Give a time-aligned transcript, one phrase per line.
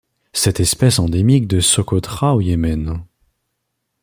[0.33, 3.05] Cette espèce endémique de Socotra au Yémen.